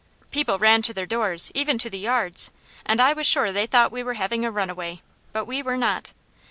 People 0.31 0.57
ran 0.57 0.81
to 0.81 0.95
their 0.95 1.05
doors, 1.05 1.51
even 1.53 1.77
to 1.77 1.87
the 1.87 1.99
yards, 1.99 2.49
and 2.87 2.99
I 2.99 3.13
was 3.13 3.27
sure 3.27 3.51
they 3.51 3.67
thought 3.67 3.91
we 3.91 4.01
were 4.01 4.15
having 4.15 4.43
a 4.43 4.49
runaway, 4.49 5.03
but 5.31 5.45
we 5.45 5.61
were 5.61 5.77
not. 5.77 6.11